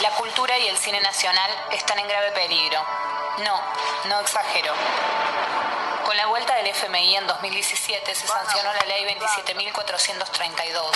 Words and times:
La 0.00 0.10
cultura 0.10 0.56
y 0.58 0.68
el 0.68 0.78
cine 0.78 1.00
nacional 1.00 1.50
están 1.72 1.98
en 1.98 2.08
grave 2.08 2.32
peligro. 2.32 2.80
No, 3.44 3.60
no 4.06 4.20
exagero. 4.20 4.72
Con 6.04 6.16
la 6.16 6.26
vuelta 6.26 6.54
del 6.56 6.66
FMI 6.66 7.16
en 7.16 7.26
2017 7.26 8.14
se 8.14 8.26
sancionó 8.26 8.72
la 8.72 8.82
ley 8.86 9.04
27.432, 9.04 10.90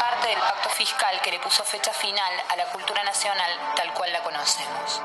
parte 0.00 0.28
del 0.28 0.38
pacto 0.38 0.70
fiscal 0.70 1.20
que 1.20 1.30
le 1.30 1.38
puso 1.38 1.62
fecha 1.64 1.92
final 1.92 2.32
a 2.48 2.56
la 2.56 2.64
cultura 2.66 3.04
nacional 3.04 3.50
tal 3.76 3.92
cual 3.92 4.12
la 4.12 4.22
conocemos. 4.22 5.00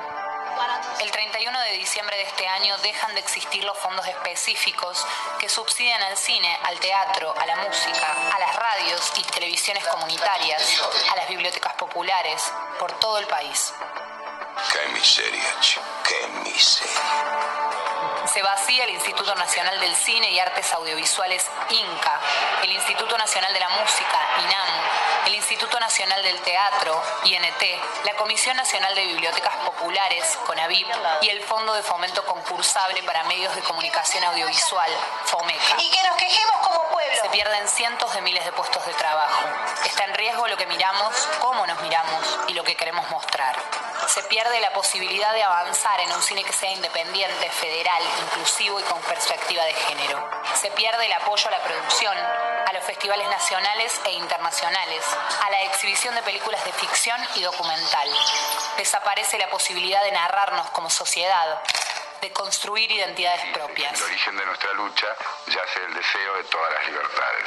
El 1.00 1.10
31 1.12 1.60
de 1.62 1.72
diciembre 1.74 2.18
de 2.18 2.24
este 2.24 2.46
año 2.48 2.78
dejan 2.80 3.14
de 3.14 3.22
existir 3.22 3.64
los 3.64 3.78
fondos 3.78 4.06
específicos 4.08 5.06
que 5.40 5.48
subsidian 5.48 6.02
al 6.04 6.18
cine, 6.18 6.58
al 6.64 6.78
teatro, 6.80 7.34
a 7.40 7.46
la 7.46 7.56
música, 7.58 8.12
a 8.36 8.40
las 8.40 8.56
radios 8.56 9.12
y 9.16 9.24
televisiones 9.24 9.88
comunitarias, 9.88 10.82
a 11.12 11.16
las 11.16 11.30
bibliotecas 11.30 11.74
populares, 11.76 12.52
por 12.78 12.92
todo 13.00 13.20
el 13.20 13.28
país. 13.28 13.74
Qué 14.74 14.94
miseria, 14.94 15.56
qué 16.04 16.28
miseria 16.44 17.69
se 18.26 18.42
vacía 18.42 18.84
el 18.84 18.92
Instituto 18.92 19.34
Nacional 19.36 19.80
del 19.80 19.96
Cine 19.96 20.32
y 20.32 20.40
Artes 20.40 20.72
Audiovisuales 20.74 21.46
INCA, 21.70 22.20
el 22.64 22.72
Instituto 22.72 23.18
Nacional 23.18 23.54
de 23.54 23.60
la 23.60 23.70
Música 23.70 24.20
INAM, 24.44 24.68
el 25.28 25.36
Instituto 25.36 25.80
Nacional 25.80 26.22
del 26.24 26.40
Teatro 26.42 27.02
INT, 27.24 27.64
la 28.06 28.14
Comisión 28.16 28.58
Nacional 28.58 28.96
de 28.96 29.06
Bibliotecas 29.06 29.56
Populares 29.66 30.38
CONAVIP 30.46 30.88
y 31.22 31.30
el 31.30 31.42
Fondo 31.44 31.74
de 31.74 31.84
Fomento 31.84 32.24
Concursable 32.26 33.04
para 33.04 33.24
Medios 33.24 33.56
de 33.56 33.62
Comunicación 33.62 34.24
Audiovisual 34.24 34.92
FOMECA. 35.26 35.82
Y 35.82 35.90
que 35.90 36.04
nos 36.04 36.18
quejemos 36.18 36.68
como 36.68 36.90
pueblo. 36.90 37.22
Se 37.22 37.30
pierden 37.30 37.68
cientos 37.68 38.14
de 38.14 38.22
miles 38.22 38.44
de 38.46 38.52
puestos 38.52 38.86
de 38.86 38.94
trabajo. 38.94 39.44
Está 39.86 40.06
en 40.06 40.14
riesgo 40.14 40.48
lo 40.48 40.58
que 40.58 40.66
miramos, 40.68 41.28
cómo 41.40 41.66
nos 41.68 41.80
miramos 41.82 42.40
y 42.48 42.54
lo 42.54 42.64
que 42.64 42.76
queremos 42.76 43.10
mostrar. 43.10 43.56
Se 44.08 44.24
pierde 44.24 44.60
la 44.60 44.74
posibilidad 44.74 45.34
de 45.34 45.44
avanzar 45.44 46.00
en 46.02 46.12
un 46.12 46.22
cine 46.22 46.44
que 46.44 46.54
sea 46.54 46.72
independiente, 46.72 47.50
federal, 47.50 48.02
inclusivo 48.26 48.80
y 48.80 48.84
con 48.84 49.00
perspectiva 49.02 49.64
de 49.64 49.74
género. 49.74 50.30
Se 50.56 50.72
pierde 50.72 51.06
el 51.06 51.14
apoyo 51.14 51.48
a 51.48 51.52
la 51.52 51.64
producción, 51.64 52.16
a 52.18 52.74
los 52.74 52.84
festivales 52.84 53.28
nacionales 53.30 54.00
e 54.06 54.12
internacionales, 54.14 55.04
a 55.46 55.50
la 55.50 55.62
exhibición 55.64 56.16
de 56.16 56.22
películas 56.24 56.64
de 56.66 56.72
ficción 56.74 57.20
y 57.36 57.42
documental. 57.42 58.10
Desaparece 58.78 59.38
la 59.38 59.50
posibilidad 59.50 60.04
de 60.04 60.12
narrarnos 60.12 60.70
como 60.72 60.90
sociedad, 60.90 61.62
de 62.22 62.32
construir 62.34 62.92
identidades 62.92 63.46
propias. 63.54 63.98
El 64.00 64.06
origen 64.06 64.38
de 64.38 64.46
nuestra 64.46 64.74
lucha 64.74 65.08
yace 65.48 65.86
el 65.86 65.94
deseo 65.94 66.36
de 66.36 66.44
todas 66.46 66.74
las 66.74 66.86
libertades. 66.88 67.46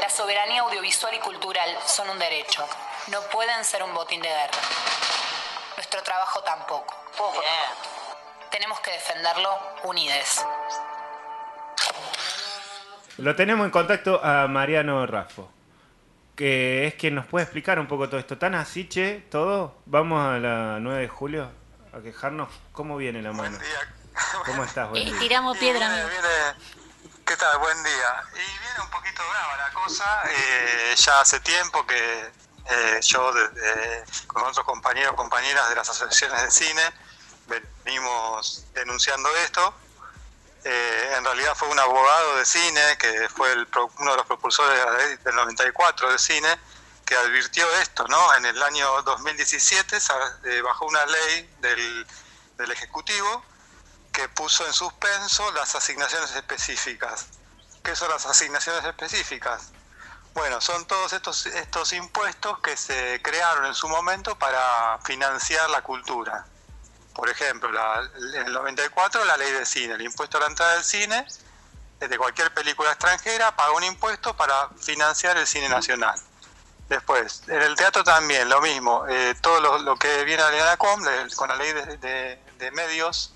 La 0.00 0.10
soberanía 0.10 0.60
audiovisual 0.62 1.14
y 1.14 1.18
cultural 1.18 1.78
son 1.86 2.10
un 2.10 2.18
derecho, 2.18 2.66
no 3.08 3.22
pueden 3.22 3.64
ser 3.64 3.82
un 3.82 3.94
botín 3.94 4.20
de 4.20 4.28
guerra. 4.28 4.58
Nuestro 5.76 6.02
trabajo 6.02 6.42
tampoco. 6.42 6.94
Tenemos 8.50 8.80
que 8.80 8.90
defenderlo 8.92 9.50
unides. 9.84 10.44
Lo 13.18 13.34
tenemos 13.34 13.64
en 13.64 13.70
contacto 13.70 14.24
a 14.24 14.46
Mariano 14.46 15.04
Raffo, 15.06 15.50
que 16.36 16.86
es 16.86 16.94
quien 16.94 17.14
nos 17.16 17.26
puede 17.26 17.44
explicar 17.44 17.78
un 17.78 17.86
poco 17.88 18.08
todo 18.08 18.20
esto. 18.20 18.38
Tan 18.38 18.54
así, 18.54 18.88
che, 18.88 19.26
todo. 19.30 19.76
Vamos 19.86 20.24
a 20.24 20.38
la 20.38 20.78
9 20.80 21.00
de 21.02 21.08
julio 21.08 21.50
a 21.92 22.00
quejarnos 22.00 22.48
cómo 22.72 22.96
viene 22.96 23.20
la 23.22 23.32
mano. 23.32 23.50
Buen 23.50 23.60
día. 23.60 23.94
¿Cómo 24.46 24.64
estás? 24.64 24.88
Buen 24.90 25.02
Y 25.02 25.10
día. 25.10 25.18
tiramos 25.20 25.58
piedra, 25.58 25.88
Viene- 25.88 26.08
¿Qué 27.26 27.36
tal? 27.36 27.58
Buen 27.58 27.82
día. 27.84 28.22
Y 28.32 28.36
viene 28.36 28.80
un 28.82 28.90
poquito 28.90 29.22
brava 29.30 29.56
la 29.68 29.72
cosa. 29.74 30.22
eh, 30.30 30.94
ya 30.96 31.20
hace 31.20 31.40
tiempo 31.40 31.84
que 31.86 32.30
eh, 32.70 33.00
yo 33.02 33.32
desde- 33.32 34.04
con 34.26 34.42
otros 34.44 34.64
compañeros 34.64 35.14
compañeras 35.14 35.68
de 35.68 35.74
las 35.74 35.88
asociaciones 35.88 36.42
de 36.42 36.50
cine 36.50 36.82
venimos 37.48 38.64
denunciando 38.74 39.28
esto. 39.38 39.74
Eh, 40.64 41.14
en 41.16 41.24
realidad 41.24 41.54
fue 41.54 41.68
un 41.68 41.78
abogado 41.78 42.36
de 42.36 42.44
cine, 42.44 42.80
que 42.98 43.28
fue 43.28 43.52
el 43.52 43.66
uno 43.98 44.10
de 44.10 44.16
los 44.16 44.26
propulsores 44.26 45.22
del 45.24 45.34
94 45.34 46.12
de 46.12 46.18
cine, 46.18 46.58
que 47.04 47.16
advirtió 47.16 47.66
esto, 47.80 48.06
¿no? 48.08 48.34
En 48.34 48.44
el 48.44 48.62
año 48.62 49.02
2017 49.02 49.98
sa- 50.00 50.38
eh, 50.44 50.60
bajó 50.60 50.84
una 50.86 51.04
ley 51.06 51.54
del, 51.60 52.06
del 52.56 52.70
Ejecutivo 52.70 53.42
que 54.12 54.28
puso 54.28 54.66
en 54.66 54.72
suspenso 54.72 55.50
las 55.52 55.74
asignaciones 55.74 56.34
específicas. 56.34 57.26
¿Qué 57.82 57.94
son 57.96 58.10
las 58.10 58.26
asignaciones 58.26 58.84
específicas? 58.84 59.70
Bueno, 60.34 60.60
son 60.60 60.86
todos 60.86 61.12
estos, 61.14 61.46
estos 61.46 61.92
impuestos 61.92 62.58
que 62.58 62.76
se 62.76 63.20
crearon 63.22 63.64
en 63.66 63.74
su 63.74 63.88
momento 63.88 64.36
para 64.38 64.98
financiar 65.04 65.70
la 65.70 65.82
cultura. 65.82 66.46
Por 67.18 67.28
ejemplo, 67.28 67.68
la- 67.72 68.08
en 68.36 68.46
el 68.46 68.52
94 68.52 69.24
la 69.24 69.36
ley 69.36 69.50
de 69.50 69.66
cine, 69.66 69.94
el 69.94 70.02
impuesto 70.02 70.36
a 70.36 70.42
la 70.42 70.46
entrada 70.46 70.74
del 70.74 70.84
cine, 70.84 71.26
de 71.98 72.16
cualquier 72.16 72.54
película 72.54 72.90
extranjera 72.90 73.56
paga 73.56 73.72
un 73.72 73.82
impuesto 73.82 74.36
para 74.36 74.68
financiar 74.80 75.36
el 75.36 75.44
cine 75.44 75.68
nacional. 75.68 76.16
Después, 76.88 77.42
en 77.48 77.60
el 77.60 77.74
teatro 77.74 78.04
también, 78.04 78.48
lo 78.48 78.60
mismo, 78.60 79.04
eh, 79.08 79.34
todo 79.42 79.80
lo, 79.80 79.96
que 79.98 80.22
viene 80.22 80.44
a 80.44 80.50
la 80.52 80.70
de- 81.02 81.34
con 81.34 81.48
la 81.48 81.56
ley 81.56 81.72
de, 81.72 81.96
de- 81.96 82.40
de 82.56 82.70
medios, 82.70 83.32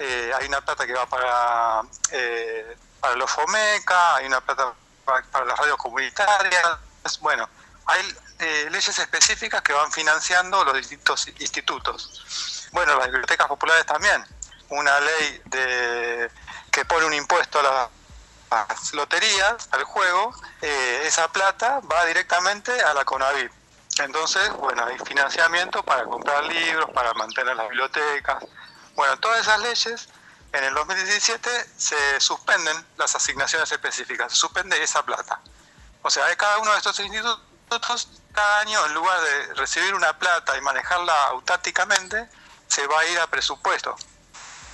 eh, 0.00 0.32
hay 0.36 0.48
una 0.48 0.60
plata 0.60 0.84
que 0.84 0.92
va 0.92 1.06
para, 1.06 1.82
eh, 2.10 2.76
para 2.98 3.14
los 3.14 3.30
FOMECA, 3.30 4.16
hay 4.16 4.26
una 4.26 4.40
plata 4.40 4.74
para, 5.04 5.22
para 5.30 5.44
las 5.44 5.56
radios 5.60 5.76
comunitarias, 5.76 6.78
bueno, 7.20 7.48
hay 7.86 8.16
eh, 8.40 8.68
leyes 8.68 8.98
específicas 8.98 9.62
que 9.62 9.72
van 9.72 9.92
financiando 9.92 10.64
los 10.64 10.74
distintos 10.74 11.28
institutos. 11.38 12.61
Bueno, 12.72 12.96
las 12.96 13.06
bibliotecas 13.06 13.46
populares 13.46 13.84
también, 13.86 14.24
una 14.70 14.98
ley 15.00 15.42
de, 15.44 16.30
que 16.70 16.84
pone 16.86 17.04
un 17.06 17.14
impuesto 17.14 17.60
a 17.60 17.90
las 18.50 18.94
loterías, 18.94 19.68
al 19.70 19.84
juego, 19.84 20.34
eh, 20.62 21.02
esa 21.04 21.28
plata 21.28 21.80
va 21.80 22.04
directamente 22.06 22.72
a 22.82 22.94
la 22.94 23.04
CONAVIP. 23.04 23.52
Entonces, 23.98 24.50
bueno, 24.54 24.86
hay 24.86 24.98
financiamiento 25.00 25.82
para 25.82 26.04
comprar 26.04 26.44
libros, 26.44 26.90
para 26.94 27.12
mantener 27.12 27.54
las 27.56 27.68
bibliotecas. 27.68 28.42
Bueno, 28.94 29.18
todas 29.18 29.40
esas 29.40 29.60
leyes, 29.60 30.08
en 30.52 30.64
el 30.64 30.74
2017 30.74 31.50
se 31.76 32.20
suspenden 32.20 32.86
las 32.96 33.14
asignaciones 33.14 33.70
específicas, 33.70 34.32
se 34.32 34.38
suspende 34.38 34.82
esa 34.82 35.04
plata. 35.04 35.40
O 36.02 36.10
sea, 36.10 36.34
cada 36.36 36.58
uno 36.58 36.72
de 36.72 36.78
estos 36.78 36.98
institutos, 37.00 38.08
cada 38.32 38.60
año, 38.60 38.84
en 38.86 38.94
lugar 38.94 39.20
de 39.20 39.54
recibir 39.54 39.94
una 39.94 40.18
plata 40.18 40.56
y 40.56 40.62
manejarla 40.62 41.24
autáticamente, 41.24 42.28
se 42.72 42.86
va 42.86 43.00
a 43.00 43.06
ir 43.06 43.18
a 43.20 43.26
presupuesto. 43.26 43.94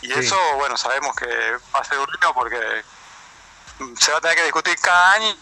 Y 0.03 0.13
Sí. 0.13 0.21
eso, 0.21 0.37
bueno, 0.57 0.77
sabemos 0.77 1.17
que 1.17 1.27
va 1.75 1.81
a 1.81 1.85
ser 1.85 1.99
un 1.99 2.07
lío 2.21 2.33
porque 2.35 2.85
se 3.99 4.13
va 4.13 4.19
a 4.19 4.21
tener 4.21 4.37
que 4.37 4.45
discutir 4.45 4.77
cada 4.81 5.13
año 5.13 5.35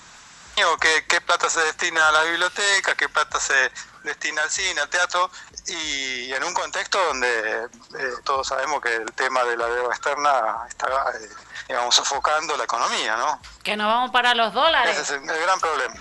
qué, 0.80 1.04
qué 1.06 1.20
plata 1.20 1.50
se 1.50 1.60
destina 1.60 2.08
a 2.08 2.12
la 2.12 2.22
biblioteca, 2.22 2.94
qué 2.94 3.08
plata 3.10 3.38
se 3.38 3.70
destina 4.04 4.42
al 4.42 4.50
cine, 4.50 4.80
al 4.80 4.88
teatro, 4.88 5.30
y 5.66 6.32
en 6.32 6.42
un 6.44 6.54
contexto 6.54 6.98
donde 7.08 7.64
eh, 7.98 8.12
todos 8.24 8.46
sabemos 8.48 8.80
que 8.80 8.94
el 8.96 9.12
tema 9.12 9.44
de 9.44 9.56
la 9.56 9.66
deuda 9.66 9.94
externa 9.94 10.56
está, 10.68 10.86
eh, 10.86 11.28
digamos, 11.68 11.94
sofocando 11.94 12.56
la 12.56 12.64
economía, 12.64 13.16
¿no? 13.16 13.40
Que 13.62 13.76
nos 13.76 13.86
vamos 13.92 14.10
para 14.12 14.34
los 14.34 14.48
Ese 14.48 14.56
dólares. 14.58 14.98
es 14.98 15.10
el, 15.10 15.28
el 15.28 15.40
gran 15.42 15.60
problema. 15.60 15.94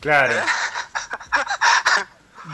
Claro. 0.00 0.34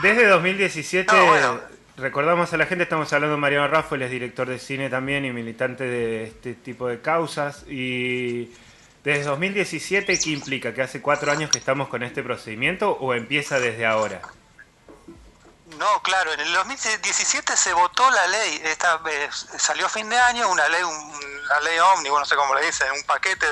Desde 0.01 0.27
2017, 0.27 1.13
No, 1.15 1.25
bueno. 1.27 1.61
Recordamos 1.97 2.51
a 2.53 2.57
la 2.57 2.65
gente, 2.65 2.83
estamos 2.83 3.11
hablando 3.13 3.35
de 3.35 3.41
Mariano 3.41 3.67
Raffo, 3.67 3.95
él 3.95 4.01
es 4.03 4.11
director 4.11 4.47
de 4.47 4.59
cine 4.59 4.89
también 4.89 5.25
y 5.25 5.31
militante 5.31 5.83
de 5.83 6.23
este 6.25 6.53
tipo 6.53 6.87
de 6.87 7.01
causas. 7.01 7.63
Y 7.67 8.51
desde 9.03 9.23
2017, 9.23 10.19
¿qué 10.19 10.29
implica? 10.31 10.73
¿Que 10.73 10.81
hace 10.81 11.01
cuatro 11.01 11.31
años 11.31 11.49
que 11.49 11.57
estamos 11.59 11.87
con 11.89 12.03
este 12.03 12.23
procedimiento 12.23 12.91
o 12.91 13.13
empieza 13.13 13.59
desde 13.59 13.85
ahora? 13.85 14.21
No, 15.77 16.01
claro, 16.03 16.31
en 16.33 16.39
el 16.39 16.53
2017 16.53 17.57
se 17.57 17.73
votó 17.73 18.09
la 18.11 18.27
ley, 18.27 18.61
esta 18.65 18.97
vez 18.97 19.33
salió 19.57 19.87
a 19.87 19.89
fin 19.89 20.07
de 20.07 20.15
año 20.17 20.47
una 20.49 20.67
ley, 20.69 20.83
un- 20.83 21.13
una 21.45 21.59
ley 21.61 21.79
ómnibus, 21.79 22.19
no 22.19 22.25
sé 22.25 22.35
cómo 22.35 22.53
le 22.53 22.65
dicen, 22.67 22.87
un 22.91 23.03
paquete 23.03 23.45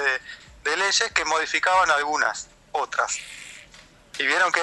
de 0.64 0.78
leyes 0.78 1.12
que 1.16 1.26
modificaban 1.26 1.90
algunas, 1.90 2.48
otras. 2.74 3.18
Y 4.20 4.26
vieron 4.28 4.52
que 4.52 4.62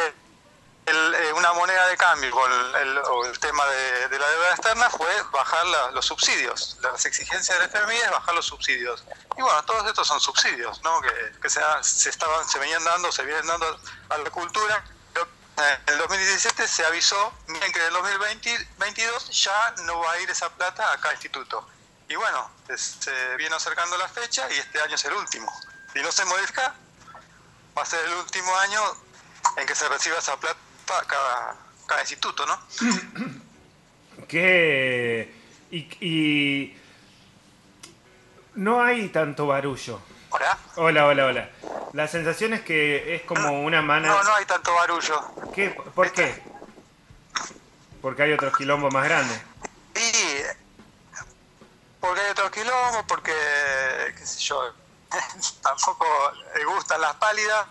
el, 0.90 1.14
eh, 1.14 1.32
una 1.34 1.52
moneda 1.52 1.86
de 1.88 1.96
cambio 1.96 2.30
con 2.30 2.50
el, 2.52 2.98
el 3.26 3.38
tema 3.38 3.64
de, 3.66 4.18
la 4.18 4.28
deuda 4.28 4.50
externa 4.50 4.90
fue 4.90 5.22
bajar 5.32 5.66
la- 5.66 5.90
los 5.92 6.06
subsidios. 6.06 6.76
Las 6.80 7.04
exigencias 7.04 7.58
del 7.58 7.68
FMI 7.68 7.96
es 7.96 8.10
bajar 8.10 8.34
los 8.34 8.46
subsidios. 8.46 9.04
Y 9.36 9.42
bueno, 9.42 9.64
todos 9.64 9.86
estos 9.86 10.06
son 10.06 10.20
subsidios, 10.20 10.82
¿no? 10.82 11.00
Que, 11.00 11.48
se, 11.50 11.60
estaban, 12.08 12.48
se 12.48 12.58
venían 12.58 12.82
dando, 12.84 13.10
se 13.12 13.22
vienen 13.24 13.46
dando 13.46 13.80
a 14.10 14.18
la 14.18 14.30
cultura. 14.30 14.84
En 15.56 15.92
el 15.94 15.98
2017 15.98 16.68
se 16.68 16.86
avisó, 16.86 17.32
miren 17.48 17.72
que 17.72 17.80
en 17.80 17.86
el 17.86 17.92
2022 17.94 19.30
ya 19.42 19.74
no 19.82 19.98
va 20.00 20.12
a 20.12 20.18
ir 20.20 20.30
esa 20.30 20.48
plata 20.50 20.92
a 20.92 21.00
cada 21.00 21.14
instituto. 21.14 21.68
Y 22.08 22.14
bueno, 22.16 22.50
es- 22.68 22.96
se 23.00 23.36
viene 23.36 23.56
acercando 23.56 23.96
la 23.98 24.08
fecha 24.08 24.48
y 24.52 24.58
este 24.58 24.80
año 24.80 24.94
es 24.94 25.04
el 25.04 25.14
último. 25.14 25.52
Si 25.92 26.00
no 26.00 26.12
se 26.12 26.24
modifica, 26.26 26.74
va 27.76 27.82
a 27.82 27.86
ser 27.86 28.04
el 28.04 28.14
último 28.14 28.56
año 28.58 28.80
en 29.56 29.66
que 29.66 29.74
se 29.74 29.88
reciba 29.88 30.18
esa 30.18 30.36
plata 30.38 30.58
cada, 31.06 31.56
cada 31.86 32.00
instituto, 32.00 32.46
¿no? 32.46 32.58
Que 34.28 35.32
y, 35.70 35.78
y 36.00 36.76
no 38.54 38.82
hay 38.82 39.08
tanto 39.08 39.46
barullo. 39.46 40.00
Hola. 40.30 40.58
Hola, 40.76 41.06
hola, 41.06 41.26
hola. 41.26 41.50
La 41.92 42.08
sensación 42.08 42.52
es 42.54 42.62
que 42.62 43.14
es 43.14 43.22
como 43.22 43.62
una 43.62 43.80
mano. 43.80 44.08
No, 44.08 44.22
no 44.22 44.34
hay 44.34 44.44
tanto 44.44 44.74
barullo. 44.74 45.20
¿Qué? 45.54 45.70
¿Por 45.70 46.12
qué? 46.12 46.42
Porque 48.02 48.22
hay 48.22 48.32
otros 48.32 48.56
quilombos 48.56 48.92
más 48.92 49.04
grandes. 49.04 49.40
Y 49.94 50.42
porque 52.00 52.20
hay 52.20 52.30
otros 52.30 52.50
quilombos, 52.50 53.04
porque, 53.08 53.32
qué 54.16 54.26
sé 54.26 54.40
yo, 54.40 54.74
tampoco 55.62 56.06
le 56.56 56.64
gustan 56.64 57.00
las 57.00 57.14
pálidas, 57.16 57.66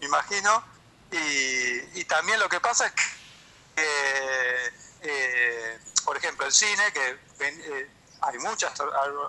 me 0.00 0.06
imagino. 0.06 0.75
Y, 1.16 2.00
y 2.00 2.04
también 2.04 2.38
lo 2.38 2.48
que 2.48 2.60
pasa 2.60 2.86
es 2.86 2.92
que, 2.92 4.72
eh, 5.02 5.78
por 6.04 6.16
ejemplo, 6.16 6.46
el 6.46 6.52
cine, 6.52 6.92
que 6.92 7.18
eh, 7.40 7.90
hay 8.20 8.38
muchas 8.38 8.72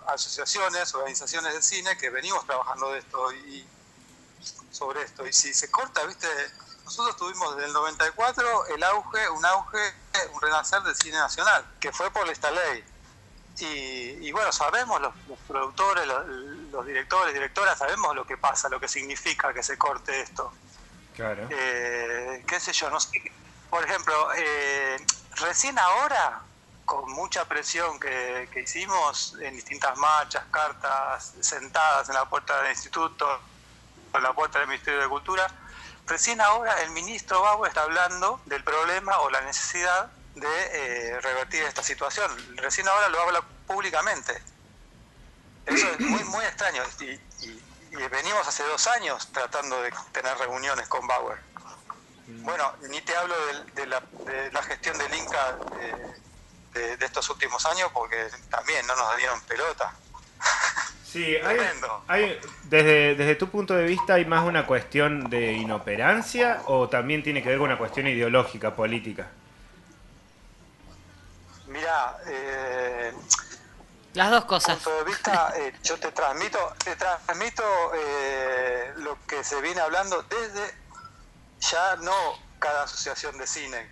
asociaciones, 0.07 0.93
organizaciones 0.93 1.53
de 1.53 1.61
cine 1.61 1.97
que 1.97 2.09
venimos 2.09 2.45
trabajando 2.45 2.91
de 2.91 2.99
esto 2.99 3.31
y 3.33 3.65
sobre 4.71 5.03
esto. 5.03 5.25
Y 5.25 5.33
si 5.33 5.53
se 5.53 5.69
corta, 5.69 6.03
viste, 6.05 6.27
nosotros 6.83 7.17
tuvimos 7.17 7.55
desde 7.55 7.67
el 7.67 7.73
94 7.73 8.67
el 8.67 8.83
auge, 8.83 9.29
un 9.29 9.45
auge, 9.45 9.93
un 10.33 10.41
renacer 10.41 10.81
del 10.83 10.95
cine 10.95 11.17
nacional, 11.17 11.65
que 11.79 11.91
fue 11.91 12.11
por 12.11 12.29
esta 12.29 12.51
ley. 12.51 12.83
Y, 13.59 14.27
y 14.27 14.31
bueno, 14.31 14.51
sabemos 14.51 15.01
los, 15.01 15.13
los 15.27 15.39
productores, 15.47 16.05
los, 16.05 16.27
los 16.71 16.85
directores, 16.85 17.33
directoras, 17.33 17.77
sabemos 17.77 18.15
lo 18.15 18.25
que 18.25 18.37
pasa, 18.37 18.69
lo 18.69 18.79
que 18.79 18.87
significa 18.87 19.53
que 19.53 19.63
se 19.63 19.77
corte 19.77 20.21
esto. 20.21 20.53
Claro. 21.17 21.47
Eh, 21.49 22.43
qué 22.47 22.59
sé 22.59 22.71
yo, 22.73 22.91
no 22.91 22.99
sé. 22.99 23.09
Por 23.71 23.83
ejemplo, 23.83 24.29
eh, 24.35 24.97
recién 25.37 25.77
ahora, 25.79 26.41
con 26.85 27.11
mucha 27.11 27.43
presión 27.45 27.99
que, 27.99 28.47
hicimos 28.55 29.35
en 29.41 29.55
distintas 29.55 29.97
marchas, 29.97 30.43
cartas, 30.51 31.33
sentadas 31.41 32.07
en 32.09 32.15
la 32.15 32.29
puerta 32.29 32.61
del 32.61 32.71
instituto, 32.71 33.39
en 34.13 34.21
la 34.21 34.31
puerta 34.33 34.59
del 34.59 34.67
Ministerio 34.67 35.01
de 35.01 35.07
Cultura, 35.07 35.47
recién 36.05 36.39
ahora 36.39 36.83
el 36.83 36.91
ministro 36.91 37.41
Bauer 37.41 37.69
está 37.69 37.81
hablando 37.81 38.39
del 38.45 38.63
problema 38.63 39.17
o 39.21 39.31
la 39.31 39.41
necesidad 39.41 40.11
de 40.35 40.47
eh, 40.47 41.21
revertir 41.21 41.63
esta 41.63 41.81
situación. 41.81 42.29
Recién 42.57 42.87
ahora 42.87 43.09
lo 43.09 43.19
habla 43.21 43.41
públicamente. 43.65 44.39
Eso 45.65 45.89
es 45.89 45.99
muy, 45.99 46.23
muy 46.25 46.45
extraño. 46.45 46.83
Y, 47.01 47.19
y- 47.99 48.07
venimos 48.07 48.47
hace 48.47 48.63
dos 48.63 48.85
años 48.87 49.27
tratando 49.31 49.81
de 49.81 49.91
tener 50.11 50.37
reuniones 50.37 50.87
con 50.87 51.05
Bauer. 51.07 51.37
Bueno, 52.27 52.73
ni 52.89 52.99
te 53.01 53.15
hablo 53.15 53.35
de, 53.73 53.85
la, 53.87 54.01
de 54.25 54.51
la 54.51 54.61
gestión 54.63 54.97
del 54.97 55.13
Inca 55.15 55.57
eh, 55.79 55.93
de, 56.73 56.97
de 56.97 57.05
estos 57.05 57.29
últimos 57.29 57.65
años, 57.65 57.89
porque 57.93 58.27
también 58.49 58.85
no 58.85 58.95
nos 58.95 59.15
dieron 59.17 59.39
pelota. 59.41 59.93
Sí, 61.09 61.37
hay, 62.09 62.37
desde, 62.63 63.15
desde 63.15 63.35
tu 63.35 63.49
punto 63.49 63.73
de 63.73 63.85
vista, 63.85 64.15
¿hay 64.15 64.25
más 64.25 64.43
una 64.43 64.67
cuestión 64.67 65.29
de 65.29 65.53
inoperancia 65.53 66.61
o 66.65 66.89
también 66.89 67.23
tiene 67.23 67.41
que 67.41 67.47
ver 67.47 67.57
con 67.59 67.67
una 67.67 67.77
cuestión 67.77 68.07
ideológica, 68.07 68.75
política? 68.75 69.29
Mira, 71.67 72.17
eh, 72.27 73.13
Las 74.17 74.31
dos 74.31 74.45
cosas. 74.45 74.79
eh, 75.57 75.73
yo 75.83 75.99
te 75.99 76.11
transmito, 76.11 76.57
te 76.83 76.95
transmito 76.95 77.63
eh, 77.93 78.91
lo 78.95 79.15
que 79.27 79.43
se 79.43 79.61
viene 79.61 79.79
hablando 79.79 80.23
desde 80.23 80.73
ya 81.59 81.97
no 81.97 82.15
cada 82.57 82.85
asociación 82.85 83.37
de 83.37 83.45
cine, 83.45 83.87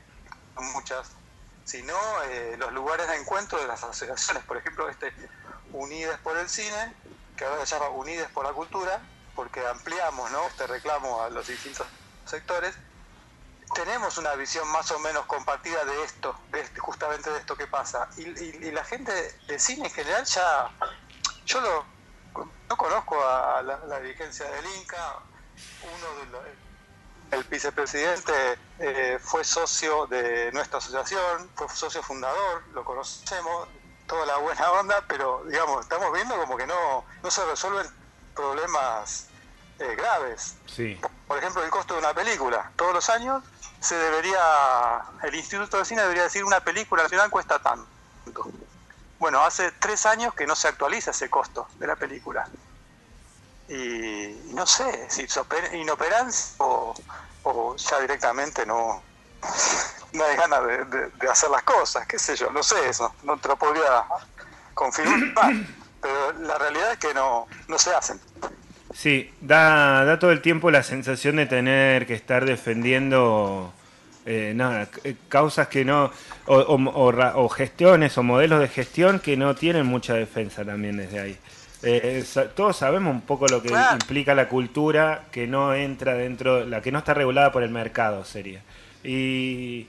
muchas, 0.55 1.11
sino 1.63 1.93
eh, 2.23 2.55
los 2.57 2.73
lugares 2.73 3.07
de 3.07 3.17
encuentro 3.17 3.59
de 3.59 3.67
las 3.67 3.83
asociaciones. 3.83 4.43
Por 4.45 4.57
ejemplo, 4.57 4.89
este 4.89 5.13
Unides 5.73 6.17
por 6.23 6.35
el 6.37 6.49
Cine, 6.49 6.95
que 7.37 7.45
ahora 7.45 7.63
se 7.63 7.75
llama 7.75 7.89
Unides 7.89 8.27
por 8.31 8.47
la 8.47 8.53
Cultura, 8.53 8.99
porque 9.35 9.63
ampliamos 9.67 10.31
¿no? 10.31 10.47
este 10.47 10.65
reclamo 10.65 11.21
a 11.21 11.29
los 11.29 11.45
distintos 11.45 11.85
sectores. 12.25 12.73
Tenemos 13.75 14.17
una 14.17 14.33
visión 14.35 14.65
más 14.69 14.89
o 14.91 14.99
menos 14.99 15.25
compartida 15.25 15.83
de 15.83 16.03
esto, 16.05 16.33
de 16.51 16.61
este- 16.61 16.79
justamente 16.79 17.29
de 17.29 17.37
esto 17.39 17.55
que 17.57 17.67
pasa. 17.67 18.07
Y, 18.17 18.21
y- 18.21 18.59
y 18.67 18.71
la 18.71 18.83
gente 18.85 19.11
de 19.47 19.59
cine 19.59 19.87
en 19.87 19.93
general 19.93 20.23
ya, 20.25 20.69
yo 21.45 21.59
lo, 21.61 21.85
no 22.69 22.77
conozco 22.77 23.21
a 23.23 23.61
la, 23.61 23.77
la 23.85 23.99
dirigencia 23.99 24.49
del 24.49 24.65
Inca, 24.77 25.15
uno 25.83 26.19
de 26.21 26.25
los, 26.31 26.41
el 27.31 27.43
vicepresidente 27.45 28.57
eh, 28.79 29.19
fue 29.21 29.43
socio 29.43 30.07
de 30.07 30.51
nuestra 30.53 30.77
asociación, 30.79 31.49
fue 31.55 31.67
socio 31.69 32.01
fundador, 32.01 32.63
lo 32.73 32.85
conocemos, 32.85 33.67
toda 34.07 34.25
la 34.25 34.37
buena 34.37 34.71
onda, 34.71 35.03
pero 35.07 35.43
digamos, 35.45 35.81
estamos 35.81 36.13
viendo 36.13 36.37
como 36.37 36.55
que 36.55 36.65
no, 36.67 37.03
no 37.21 37.29
se 37.31 37.43
resuelven 37.45 37.87
problemas 38.35 39.27
eh, 39.79 39.95
graves. 39.95 40.55
Sí. 40.65 40.99
Por 41.27 41.37
ejemplo, 41.39 41.63
el 41.63 41.69
costo 41.69 41.95
de 41.95 41.99
una 41.99 42.13
película. 42.13 42.71
Todos 42.75 42.93
los 42.93 43.09
años 43.09 43.43
se 43.85 43.95
debería, 43.95 44.39
el 45.23 45.35
Instituto 45.35 45.77
de 45.77 45.85
Cine 45.85 46.01
debería 46.01 46.23
decir 46.23 46.43
una 46.43 46.59
película 46.59 47.03
nacional 47.03 47.29
cuesta 47.29 47.59
tanto. 47.59 47.87
Bueno, 49.19 49.43
hace 49.45 49.71
tres 49.79 50.05
años 50.05 50.33
que 50.33 50.45
no 50.45 50.55
se 50.55 50.67
actualiza 50.67 51.11
ese 51.11 51.29
costo 51.29 51.67
de 51.75 51.87
la 51.87 51.95
película. 51.95 52.47
Y, 53.67 53.73
y 53.75 54.51
no 54.53 54.65
sé 54.67 55.07
si 55.09 55.23
es 55.23 55.37
oper- 55.37 55.73
inoperancia 55.73 56.55
o, 56.59 56.93
o 57.43 57.75
ya 57.77 57.99
directamente 57.99 58.65
no, 58.65 59.01
no 60.13 60.23
hay 60.25 60.35
ganas 60.35 60.65
de, 60.67 60.85
de- 60.85 61.09
de 61.09 61.29
hacer 61.29 61.49
las 61.49 61.63
cosas, 61.63 62.05
qué 62.07 62.19
sé 62.19 62.35
yo, 62.35 62.51
no 62.51 62.61
sé 62.63 62.89
eso, 62.89 63.13
no 63.23 63.37
te 63.39 63.47
lo 63.47 63.55
podría 63.55 64.03
confirmar, 64.73 65.53
pero 66.01 66.31
la 66.33 66.57
realidad 66.57 66.91
es 66.93 66.99
que 66.99 67.13
no, 67.13 67.47
no 67.67 67.77
se 67.79 67.93
hacen. 67.93 68.19
Sí, 68.93 69.33
da, 69.41 70.05
da 70.05 70.19
todo 70.19 70.31
el 70.31 70.41
tiempo 70.41 70.71
la 70.71 70.83
sensación 70.83 71.35
de 71.37 71.47
tener 71.47 72.05
que 72.07 72.13
estar 72.13 72.45
defendiendo 72.45 73.73
eh, 74.25 74.53
nada, 74.55 74.87
eh, 75.03 75.15
causas 75.29 75.67
que 75.67 75.85
no, 75.85 76.11
o, 76.47 76.55
o- 76.57 76.91
o 76.99 77.11
ra- 77.11 77.37
o 77.37 77.47
gestiones 77.49 78.17
o 78.17 78.23
modelos 78.23 78.59
de 78.59 78.67
gestión 78.67 79.19
que 79.19 79.37
no 79.37 79.55
tienen 79.55 79.85
mucha 79.85 80.13
defensa 80.15 80.65
también 80.65 80.97
desde 80.97 81.19
ahí. 81.19 81.37
Eh, 81.83 82.23
todos 82.55 82.77
sabemos 82.77 83.13
un 83.13 83.21
poco 83.21 83.47
lo 83.47 83.61
que 83.61 83.67
Claro. 83.69 83.97
implica 83.97 84.33
la 84.33 84.47
cultura 84.49 85.25
que 85.31 85.45
no 85.45 85.73
entra 85.75 86.15
dentro, 86.15 86.65
la 86.65 86.81
que 86.81 86.91
no 86.91 86.97
está 86.99 87.13
regulada 87.13 87.51
por 87.51 87.61
el 87.61 87.69
mercado 87.69 88.25
sería. 88.25 88.61
Y, 89.03 89.85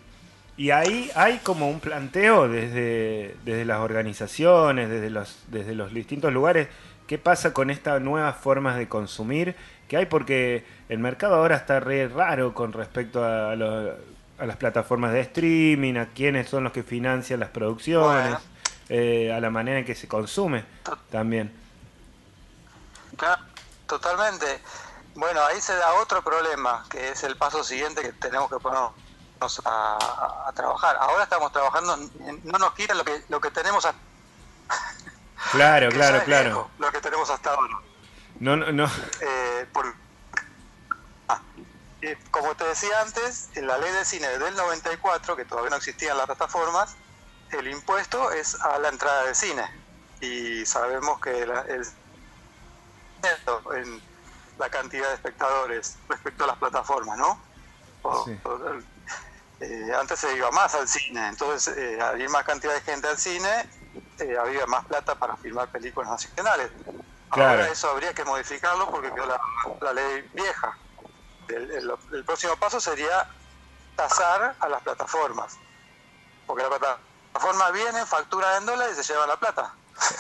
y 0.59 0.71
ahí 0.71 1.11
hay 1.15 1.39
como 1.39 1.71
un 1.71 1.81
planteo 1.81 2.49
desde, 2.49 3.35
desde 3.47 3.65
las 3.65 3.79
organizaciones, 3.79 4.91
desde 4.91 5.09
los, 5.11 5.39
desde 5.51 5.75
los 5.75 5.95
distintos 5.95 6.33
lugares, 6.35 6.69
qué 7.07 7.17
pasa 7.17 7.55
con 7.55 7.71
estas 7.71 8.03
nuevas 8.03 8.37
formas 8.37 8.77
de 8.77 8.89
consumir 8.89 9.55
que 9.89 9.97
hay, 9.97 10.07
porque 10.07 10.65
el 10.91 10.99
mercado 10.99 11.37
ahora 11.37 11.57
está 11.57 11.81
re 11.81 12.09
raro 12.09 12.53
con 12.53 12.73
respecto 12.75 13.25
a, 13.25 13.55
lo- 13.57 13.95
a 14.39 14.47
las 14.47 14.57
plataformas 14.57 15.13
de 15.13 15.21
streaming, 15.21 15.97
a 15.97 16.07
quiénes 16.07 16.49
son 16.49 16.65
los 16.65 16.73
que 16.73 16.83
financian 16.83 17.41
las 17.41 17.51
producciones, 17.51 18.25
Bueno. 18.31 18.41
eh, 18.89 19.33
a 19.33 19.41
la 19.41 19.51
manera 19.51 19.79
en 19.79 19.85
que 19.85 19.95
se 19.95 20.09
consume 20.09 20.65
también. 21.11 21.53
Claro, 23.17 23.43
totalmente. 23.87 24.61
Bueno, 25.15 25.41
ahí 25.45 25.61
se 25.61 25.75
da 25.75 25.95
otro 25.95 26.23
problema, 26.23 26.85
que 26.91 27.11
es 27.11 27.23
el 27.25 27.37
paso 27.37 27.65
siguiente 27.65 28.03
que 28.03 28.13
tenemos 28.13 28.51
que 28.51 28.59
ponernos 28.59 28.93
a, 29.65 30.53
trabajar. 30.55 30.97
Ahora 31.01 31.23
estamos 31.25 31.51
trabajando, 31.53 31.97
no 32.45 32.59
nos 32.59 32.75
quitan 32.75 32.99
lo 32.99 33.05
que, 33.05 33.23
lo 33.29 33.41
que 33.41 33.51
tenemos, 33.51 33.85
a- 33.87 33.95
Claro, 35.53 35.89
claro, 35.93 36.23
claro. 36.25 36.45
viejo, 36.45 36.71
lo 36.79 36.93
que 36.93 37.01
tenemos 37.01 37.31
hasta 37.31 37.51
ahora. 37.55 37.79
No, 38.41 38.57
no, 38.57 38.71
no. 38.73 38.85
Eh, 39.21 39.67
por- 39.73 39.95
eh, 42.07 42.19
como 42.31 42.55
te 42.55 42.65
decía 42.65 43.01
antes, 43.01 43.51
en 43.55 43.67
la 43.67 43.79
ley 43.79 43.93
de 43.93 44.05
cine 44.05 44.29
del 44.39 44.55
94, 44.55 45.37
que 45.37 45.45
todavía 45.45 45.71
no 45.71 45.77
existían 45.77 46.17
las 46.17 46.27
plataformas, 46.27 46.97
el 47.51 47.69
impuesto 47.69 48.31
es 48.33 48.55
a 48.63 48.79
la 48.79 48.89
entrada 48.89 49.25
de 49.25 49.35
cine. 49.35 49.65
Y 50.21 50.65
sabemos 50.67 51.21
que 51.21 51.47
la- 51.47 51.63
el 51.63 51.85
en 53.75 54.03
la 54.59 54.71
cantidad 54.71 55.09
de 55.09 55.15
espectadores 55.15 55.99
respecto 56.09 56.45
a 56.45 56.47
las 56.49 56.57
plataformas, 56.59 57.19
¿no? 57.19 57.45
O- 58.03 58.25
Sí. 58.25 58.39
o- 58.45 58.79
eh, 59.61 59.93
antes 59.99 60.21
se 60.21 60.35
iba 60.37 60.51
más 60.51 60.75
al 60.75 60.87
cine, 60.87 61.29
entonces 61.29 61.77
eh, 61.77 61.99
había 62.01 62.29
más 62.29 62.45
cantidad 62.45 62.75
de 62.75 62.81
gente 62.83 63.09
al 63.09 63.19
cine, 63.19 63.69
eh, 64.19 64.37
había 64.39 64.67
más 64.67 64.85
plata 64.87 65.19
para 65.19 65.37
filmar 65.39 65.71
películas 65.71 66.11
nacionales. 66.11 66.71
Claro. 67.31 67.51
Ahora 67.51 67.69
eso 67.69 67.91
habría 67.91 68.15
que 68.15 68.25
modificarlo 68.25 68.91
porque 68.91 69.13
quedó 69.13 69.27
la, 69.27 69.41
la 69.81 69.93
ley 69.93 70.29
vieja. 70.33 70.79
El, 71.49 71.71
el- 71.71 71.93
el 72.13 72.25
próximo 72.25 72.57
paso 72.57 72.81
sería 72.81 73.29
tasar 73.95 74.55
a 74.61 74.69
las 74.69 74.83
plataformas, 74.83 75.57
porque 76.47 76.63
las 76.65 76.79
plataformas 76.79 77.73
vienen, 77.73 78.07
facturan 78.07 78.59
en 78.63 78.67
dólares 78.67 78.97
y 78.99 79.03
se 79.05 79.13
llevan 79.13 79.29
la 79.29 79.37
plata. 79.37 79.73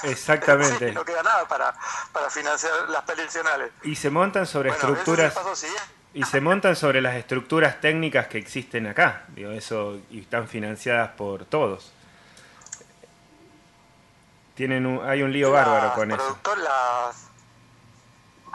Exactamente. 0.05 0.89
Sí, 0.89 0.95
no 0.95 1.05
queda 1.05 1.23
nada 1.23 1.47
para, 1.47 1.75
para 2.13 2.31
financiar 2.31 2.89
las 2.89 3.05
nacionales. 3.07 3.71
Y 3.83 3.97
se 3.97 4.09
montan 4.11 4.47
sobre 4.47 4.71
Bueno, 4.71 4.85
es 4.85 4.89
estructuras 4.99 5.35
paso. 5.35 5.55
Y 6.15 6.23
se 6.25 6.41
montan 6.41 6.77
sobre 6.77 7.03
las 7.03 7.15
estructuras 7.17 7.79
técnicas 7.83 8.27
que 8.29 8.39
existen 8.39 8.87
acá, 8.87 9.25
digo, 9.29 9.51
eso, 9.51 9.99
y 10.11 10.21
están 10.21 10.49
financiadas 10.49 11.11
por 11.11 11.45
todos. 11.45 11.93
Tienen 14.55 14.87
un- 14.87 15.07
hay 15.07 15.23
un 15.23 15.31
lío 15.33 15.51
bárbaro 15.53 15.93
con 15.95 16.09
Las 16.09 16.19
eso. 16.21 16.39
las- 16.57 17.17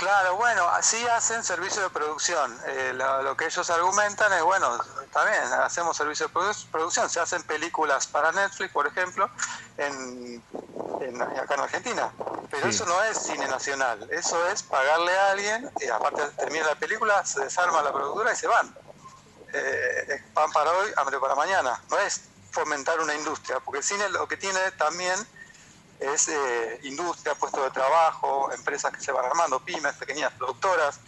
Claro, 0.01 0.35
bueno, 0.35 0.67
así 0.69 1.07
hacen 1.09 1.43
servicio 1.43 1.79
de 1.83 1.91
producción. 1.91 2.59
Eh, 2.65 2.91
lo, 2.95 3.21
lo 3.21 3.37
que 3.37 3.45
ellos 3.45 3.69
argumentan 3.69 4.33
es, 4.33 4.41
bueno, 4.41 4.75
bien, 5.13 5.53
hacemos 5.61 5.95
servicio 5.95 6.27
de 6.27 6.33
produ- 6.33 6.71
producción. 6.71 7.07
Se 7.07 7.19
hacen 7.19 7.43
películas 7.43 8.07
para 8.07 8.31
Netflix, 8.31 8.71
por 8.71 8.87
ejemplo, 8.87 9.29
en, 9.77 10.43
en- 11.01 11.21
acá 11.21 11.53
en 11.53 11.59
Argentina. 11.59 12.11
Pero 12.49 12.63
Sí. 12.63 12.69
eso 12.77 12.85
no 12.87 12.99
es 13.03 13.15
cine 13.19 13.47
nacional. 13.47 14.07
Eso 14.11 14.43
es 14.47 14.63
pagarle 14.63 15.15
a 15.19 15.31
alguien, 15.33 15.71
y 15.79 15.87
aparte 15.89 16.23
termina 16.29 16.65
la 16.65 16.75
película, 16.79 17.23
se 17.23 17.41
desarma 17.41 17.83
la 17.83 17.93
productora 17.93 18.33
y 18.33 18.35
se 18.35 18.47
van. 18.47 18.75
Eh, 19.53 20.05
es 20.15 20.21
pan 20.33 20.51
para 20.51 20.71
hoy, 20.71 20.91
hambre 20.97 21.19
para 21.19 21.35
mañana. 21.35 21.79
No 21.91 21.99
es 21.99 22.21
fomentar 22.51 22.99
una 23.01 23.13
industria, 23.13 23.59
porque 23.59 23.77
el 23.77 23.83
cine 23.83 24.09
lo 24.09 24.27
que 24.27 24.37
tiene 24.37 24.71
también 24.79 25.13
es 26.01 26.29
eh, 26.29 26.79
industria, 26.83 27.35
puestos 27.35 27.63
de 27.63 27.69
trabajo, 27.71 28.51
empresas 28.51 28.91
que 28.91 28.99
se 28.99 29.11
van 29.11 29.25
armando, 29.25 29.59
pymes, 29.59 29.93
pequeñas 29.93 30.33
productoras. 30.33 30.99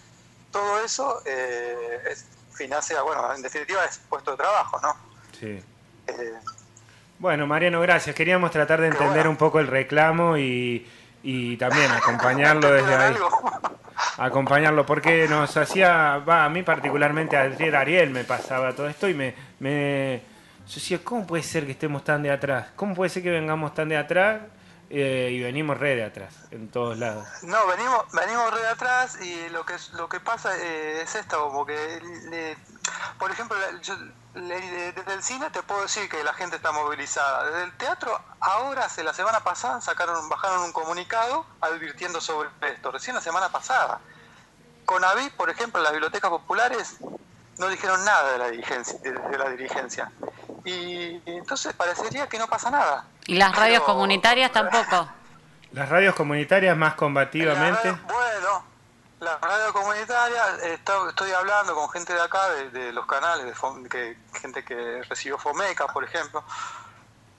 Todo 0.51 0.79
eso 0.83 1.21
eh, 1.25 1.99
es, 2.11 2.25
financia, 2.53 3.01
bueno, 3.01 3.33
en 3.33 3.41
definitiva 3.41 3.83
es 3.85 3.97
puesto 4.07 4.31
de 4.31 4.37
trabajo, 4.37 4.79
¿no? 4.81 4.95
Sí. 5.39 5.63
Eh, 6.07 6.33
Bueno, 7.17 7.47
Mariano, 7.47 7.81
gracias. 7.81 8.15
Queríamos 8.15 8.51
tratar 8.51 8.81
de 8.81 8.87
entender 8.87 9.13
bueno. 9.13 9.29
un 9.31 9.37
poco 9.37 9.59
el 9.59 9.67
reclamo 9.67 10.37
y, 10.37 10.87
y 11.23 11.57
también 11.57 11.91
acompañarlo 11.91 12.71
desde 12.71 12.95
ahí. 12.95 13.15
acompañarlo 14.17 14.85
porque 14.85 15.27
nos 15.27 15.57
hacía, 15.57 16.19
va, 16.19 16.45
a 16.45 16.49
mí 16.49 16.61
particularmente 16.61 17.35
ayer 17.35 17.75
Ariel 17.75 18.11
me 18.11 18.25
pasaba 18.25 18.73
todo 18.75 18.87
esto 18.87 19.09
y 19.09 19.15
me, 19.15 19.33
me 19.59 20.21
yo 20.67 20.75
decía, 20.75 20.99
¿cómo 21.03 21.25
puede 21.25 21.41
ser 21.41 21.65
que 21.65 21.71
estemos 21.71 22.03
tan 22.03 22.21
de 22.21 22.29
atrás? 22.29 22.67
¿Cómo 22.75 22.93
puede 22.93 23.09
ser 23.09 23.23
que 23.23 23.31
vengamos 23.31 23.73
tan 23.73 23.89
de 23.89 23.97
atrás 23.97 24.41
eh, 24.95 25.29
y 25.31 25.41
venimos 25.41 25.77
re 25.79 25.95
de 25.95 26.03
atrás 26.03 26.33
en 26.51 26.69
todos 26.69 26.97
lados? 26.99 27.27
No, 27.41 27.65
venimos, 27.67 28.05
venimos 28.11 28.53
re 28.53 28.61
de 28.61 28.67
atrás 28.67 29.19
y 29.21 29.49
lo 29.49 29.65
que 29.65 29.73
lo 29.93 30.07
que 30.07 30.19
pasa 30.19 30.55
eh, 30.57 31.01
es 31.01 31.15
esto, 31.15 31.41
como 31.43 31.65
que, 31.65 31.99
le- 32.29 32.57
por 33.17 33.31
ejemplo, 33.31 33.57
yo, 33.81 33.95
le- 34.35 34.91
desde 34.91 35.13
el 35.13 35.23
cine 35.23 35.49
te 35.49 35.63
puedo 35.63 35.81
decir 35.81 36.07
que 36.09 36.23
la 36.23 36.33
gente 36.33 36.57
está 36.57 36.71
movilizada. 36.71 37.45
Desde 37.45 37.63
el 37.63 37.73
teatro, 37.77 38.19
ahora, 38.39 38.85
hace 38.85 39.03
la 39.03 39.13
semana 39.13 39.39
pasada, 39.39 39.81
sacaron, 39.81 40.29
bajaron 40.29 40.61
un 40.61 40.71
comunicado 40.71 41.45
advirtiendo 41.61 42.21
sobre 42.21 42.49
esto, 42.61 42.91
recién 42.91 43.15
la 43.15 43.21
semana 43.21 43.49
pasada. 43.49 43.99
Con 44.85 45.03
AVI, 45.03 45.29
por 45.31 45.49
ejemplo, 45.49 45.81
las 45.81 45.91
bibliotecas 45.93 46.29
populares 46.29 46.97
no 47.57 47.67
dijeron 47.69 48.03
nada 48.05 48.31
de 48.33 48.37
la 48.37 48.47
dirigencia. 48.49 48.99
De 49.01 49.37
la 49.37 49.49
dirigencia. 49.49 50.11
Y, 50.65 51.21
entonces 51.25 51.73
parecería 51.73 52.27
que 52.27 52.37
no 52.39 52.47
pasa 52.47 52.69
nada. 52.71 53.05
Y 53.27 53.35
las 53.35 53.55
radios 53.55 53.81
Pero- 53.81 53.93
comunitarias 53.93 54.51
tampoco. 54.51 55.09
Las 55.71 55.89
radios 55.89 56.15
comunitarias 56.15 56.77
más 56.77 56.93
combativamente. 56.95 57.87
La 57.87 57.93
radio- 57.95 58.07
bueno, 58.07 58.65
la 59.19 59.37
radio 59.39 59.73
comunitaria, 59.73 60.43
eh, 60.63 60.73
está- 60.75 61.09
estoy 61.09 61.31
hablando 61.31 61.73
con 61.75 61.89
gente 61.89 62.13
de 62.13 62.21
acá, 62.21 62.49
de, 62.49 62.69
de 62.69 62.93
los 62.93 63.05
canales, 63.05 63.45
de 63.45 63.53
Fom- 63.55 63.87
que, 63.89 64.17
gente 64.39 64.63
que 64.63 65.01
recibió 65.03 65.37
FOMECA, 65.37 65.87
por 65.87 66.03
ejemplo, 66.03 66.43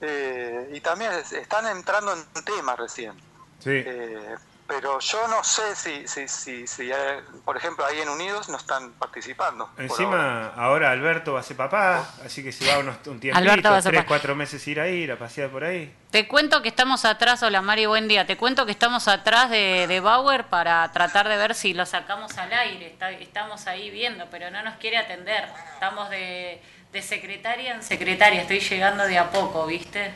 eh, 0.00 0.70
y 0.74 0.80
también 0.80 1.12
es- 1.12 1.32
están 1.32 1.66
entrando 1.66 2.12
en 2.12 2.44
tema 2.44 2.76
recién. 2.76 3.14
Sí. 3.60 3.70
Eh, 3.70 4.34
pero 4.66 4.98
yo 4.98 5.28
no 5.28 5.44
sé 5.44 5.76
si, 5.76 6.08
si, 6.08 6.26
si, 6.26 6.66
si 6.66 6.90
eh, 6.90 7.20
por 7.44 7.56
ejemplo, 7.56 7.84
ahí 7.84 8.00
en 8.00 8.08
Unidos 8.08 8.48
no 8.48 8.56
están 8.56 8.92
participando. 8.92 9.64
ahora. 9.64 9.82
Encima, 9.84 10.46
ahora 10.56 10.90
Alberto 10.90 11.34
va 11.34 11.40
a 11.40 11.42
ser 11.42 11.56
papá, 11.56 12.08
así 12.24 12.42
que 12.42 12.50
se 12.52 12.66
va 12.70 12.78
unos, 12.78 12.96
un 13.06 13.20
tiempito, 13.20 13.36
Alberto 13.36 13.70
va 13.70 13.76
a 13.76 13.82
ser 13.82 13.90
tres, 13.92 14.02
papá. 14.02 14.08
cuatro 14.08 14.34
meses 14.34 14.66
ir 14.66 14.80
a 14.80 14.88
ir 14.88 15.12
a 15.12 15.18
pasear 15.18 15.50
por 15.50 15.64
ahí. 15.64 15.94
Te 16.10 16.26
cuento 16.28 16.62
que 16.62 16.68
estamos 16.68 17.04
atrás, 17.04 17.42
hola 17.42 17.60
Mari, 17.60 17.86
buen 17.86 18.08
día. 18.08 18.26
Te 18.26 18.36
cuento 18.36 18.64
que 18.64 18.72
estamos 18.72 19.06
atrás 19.08 19.50
de, 19.50 19.86
de 19.86 20.00
Bauer 20.00 20.44
para 20.46 20.90
tratar 20.92 21.28
de 21.28 21.36
ver 21.36 21.54
si 21.54 21.74
lo 21.74 21.84
sacamos 21.86 22.36
al 22.38 22.52
aire. 22.52 22.86
Está- 22.86 23.10
estamos 23.10 23.66
ahí 23.66 23.90
viendo, 23.90 24.26
pero 24.30 24.50
no 24.50 24.62
nos 24.62 24.74
quiere 24.76 24.96
atender. 24.96 25.48
Estamos 25.74 26.08
de, 26.10 26.62
de 26.92 27.02
secretaria 27.02 27.74
en 27.74 27.82
secretaria. 27.82 28.40
Estoy 28.42 28.60
llegando 28.60 29.04
de 29.04 29.18
a 29.18 29.30
poco, 29.30 29.66
¿viste? 29.66 30.14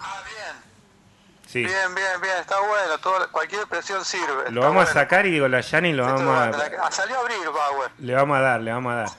Ah, 0.00 0.20
bien. 0.26 0.69
Sí. 1.50 1.64
Bien, 1.64 1.94
bien, 1.96 2.20
bien, 2.22 2.34
está 2.40 2.60
bueno. 2.60 2.98
Todo, 3.02 3.28
cualquier 3.32 3.66
presión 3.66 4.04
sirve. 4.04 4.50
Lo 4.52 4.60
vamos 4.60 4.88
a 4.88 4.92
sacar 4.92 5.26
y 5.26 5.40
con 5.40 5.50
la 5.50 5.60
Yani 5.62 5.92
lo 5.92 6.04
vamos 6.04 6.22
va- 6.28 6.44
a, 6.44 6.86
ah, 6.86 6.90
Salió 6.92 7.16
a 7.16 7.20
abrir 7.20 7.38
Bauer. 7.52 7.90
le 7.98 8.14
vamos 8.14 8.38
a 8.38 8.40
dar, 8.40 8.60
le 8.60 8.72
vamos 8.72 8.92
a 8.92 8.96
dar. 8.96 9.08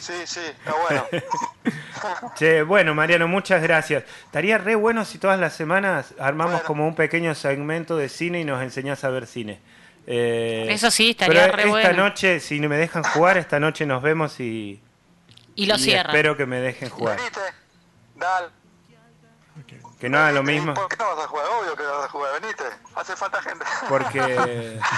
Sí, 0.00 0.12
sí, 0.26 0.40
está 0.40 0.72
bueno. 0.74 1.06
Che, 2.36 2.62
bueno, 2.62 2.94
Mariano, 2.94 3.26
muchas 3.26 3.62
gracias. 3.62 4.04
Estaría 4.26 4.58
re 4.58 4.74
bueno 4.76 5.04
si 5.04 5.18
todas 5.18 5.40
las 5.40 5.54
semanas 5.54 6.14
armamos 6.20 6.52
Bueno. 6.54 6.66
como 6.66 6.86
un 6.86 6.94
pequeño 6.94 7.34
segmento 7.34 7.96
de 7.96 8.08
cine 8.08 8.40
y 8.40 8.44
nos 8.44 8.62
enseñás 8.62 9.02
a 9.04 9.08
ver 9.08 9.26
cine. 9.26 9.60
Eh, 10.06 10.66
Eso 10.70 10.90
sí, 10.90 11.10
estaría 11.10 11.46
pero 11.46 11.56
re 11.56 11.62
esta 11.62 11.70
bueno. 11.70 12.04
noche, 12.04 12.38
si 12.40 12.60
me 12.60 12.76
dejan 12.76 13.02
jugar, 13.02 13.38
esta 13.38 13.58
noche 13.58 13.86
nos 13.86 14.02
vemos 14.02 14.38
y, 14.38 14.80
Y 15.56 15.66
lo 15.66 15.76
y 15.76 15.78
cierran. 15.78 16.14
espero 16.14 16.36
que 16.36 16.46
me 16.46 16.60
dejen 16.60 16.90
jugar. 16.90 17.18
Dale. 18.16 18.48
Que 20.00 20.08
no 20.08 20.18
hagan 20.18 20.34
lo 20.34 20.42
Venite. 20.42 20.58
mismo, 20.66 20.74
¿Por 20.74 20.88
qué 20.88 20.96
no 20.98 21.14
vas 21.16 21.24
a 21.24 21.28
jugar? 21.28 21.46
Obvio 21.60 21.76
que 21.76 21.82
vas 21.82 22.04
a 22.04 22.08
jugar, 22.08 22.40
venite. 22.40 22.64
Hace 22.94 23.16
falta 23.16 23.40
gente. 23.42 23.64
porque... 23.88 24.78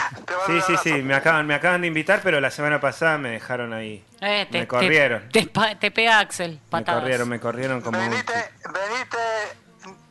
Sí, 0.47 0.53
un 0.53 0.63
sí, 0.63 0.77
sí, 0.83 0.93
me 1.03 1.15
acaban, 1.15 1.47
me 1.47 1.55
acaban 1.55 1.81
de 1.81 1.87
invitar, 1.89 2.21
pero 2.23 2.41
la 2.41 2.51
semana 2.51 2.81
pasada 2.81 3.19
me 3.19 3.31
dejaron 3.31 3.73
ahí. 3.73 4.05
Eh, 4.21 4.47
te, 4.51 4.61
me 4.61 4.67
corrieron. 4.69 5.29
Te, 5.31 5.43
te 5.43 5.47
pa- 5.49 5.75
te 5.77 5.91
pega 5.91 6.21
Axel, 6.21 6.61
Me 6.73 6.85
corrieron, 6.85 7.29
me 7.29 7.41
corrieron 7.41 7.81
como... 7.81 7.99
un- 7.99 8.09
Venite, 8.11 8.33
venite 8.65 9.19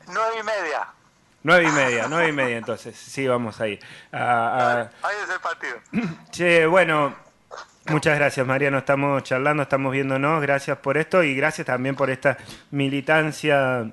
nueve 0.08 0.36
y 0.40 0.44
media. 0.44 0.88
Nueve 1.44 1.64
y 1.66 1.72
media, 1.72 2.06
nueve 2.10 2.30
y 2.30 2.32
media 2.32 2.58
entonces, 2.58 2.96
sí, 2.98 3.28
vamos 3.28 3.62
ahí. 3.62 3.80
A- 4.12 4.18
a- 4.18 4.82
Ahí 5.08 5.16
es 5.24 5.30
el 5.30 5.40
partido. 5.40 5.76
Che, 6.32 6.66
bueno, 6.66 7.16
muchas 7.88 8.18
gracias 8.18 8.46
Mariano, 8.46 8.80
estamos 8.80 9.24
charlando, 9.24 9.64
estamos 9.64 9.92
viéndonos, 9.94 10.42
gracias 10.42 10.78
por 10.80 10.98
esto 10.98 11.24
y 11.24 11.36
gracias 11.36 11.68
también 11.68 11.96
por 11.96 12.10
esta 12.10 12.38
militancia 12.72 13.90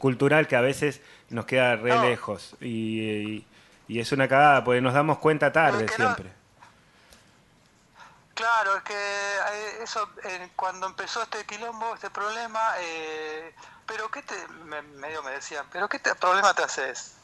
cultural 0.00 0.46
que 0.48 0.56
a 0.56 0.60
veces 0.60 1.00
nos 1.30 1.46
queda 1.46 1.76
re 1.76 1.94
No. 1.94 2.02
lejos 2.02 2.54
y, 2.60 3.00
y- 3.00 3.46
y 3.88 4.00
es 4.00 4.12
una 4.12 4.28
cagada 4.28 4.62
porque 4.64 4.80
nos 4.80 4.92
damos 4.94 5.18
cuenta 5.18 5.52
tarde 5.52 5.84
Es 5.86 5.90
que 5.92 5.98
no- 5.98 6.04
siempre. 6.06 6.32
Claro, 8.34 8.76
es 8.76 8.82
que 8.84 8.94
eh, 8.94 9.82
eso, 9.82 10.08
eh, 10.22 10.50
cuando 10.54 10.86
empezó 10.86 11.22
este 11.22 11.44
quilombo, 11.44 11.92
este 11.94 12.08
problema, 12.10 12.60
eh, 12.78 13.52
pero 13.84 14.08
qué 14.10 14.22
te, 14.22 14.46
me- 14.64 14.82
medio 14.82 15.22
me 15.24 15.32
decían, 15.32 15.66
pero 15.72 15.88
qué 15.88 15.98
te- 15.98 16.14
problema 16.14 16.54
te 16.54 16.62
haces, 16.62 17.14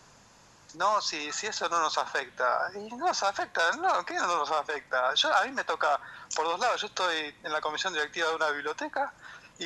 no, 0.75 1.01
si, 1.01 1.31
si 1.31 1.47
eso 1.47 1.69
no 1.69 1.79
nos 1.81 1.99
afecta, 1.99 2.69
y 2.75 2.89
no 2.97 2.97
nos 3.07 3.23
afecta, 3.23 3.61
no, 3.77 4.05
¿qué 4.05 4.15
no 4.15 4.27
nos 4.27 4.51
afecta? 4.51 5.15
Yo, 5.15 5.33
a 5.33 5.45
mí 5.45 5.53
me 5.53 5.63
toca 5.63 6.01
por 6.35 6.47
dos 6.47 6.59
lados, 6.59 6.81
yo 6.81 6.89
estoy 6.89 7.33
en 7.45 7.53
la 7.53 7.61
comisión 7.61 7.93
directiva 7.93 8.29
de 8.31 8.35
una 8.35 8.51
biblioteca 8.51 9.13
y, 9.59 9.65